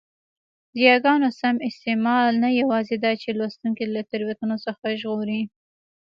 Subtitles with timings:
[0.73, 5.41] د یاګانو سم استعمال نه یوازي داچي لوستوونکی له تېروتنو څخه ژغوري؛